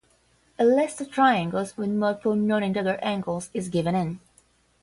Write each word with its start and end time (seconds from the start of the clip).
A 0.57 0.65
list 0.65 0.99
of 0.99 1.11
triangles 1.11 1.77
with 1.77 1.91
multiple 1.91 2.33
noninteger 2.33 2.97
angles 3.03 3.51
is 3.53 3.69
given 3.69 3.93
in. 3.93 4.19